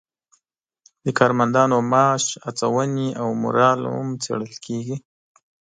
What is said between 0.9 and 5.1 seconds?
د کارمندانو معاش، هڅونې او مورال هم څیړل کیږي.